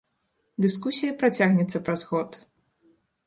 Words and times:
Дыскусія 0.63 1.15
працягнецца 1.21 1.83
праз 1.89 2.01
год. 2.13 2.29